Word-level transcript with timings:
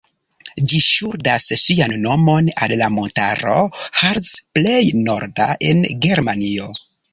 Ĝi 0.69 0.77
ŝuldas 0.85 1.45
sian 1.63 1.93
nomon 2.05 2.49
al 2.67 2.73
la 2.81 2.89
montaro 2.95 3.59
"Harz", 4.01 4.33
plej 4.59 4.81
norda 5.05 5.51
en 5.71 5.87
Germanio. 6.09 6.75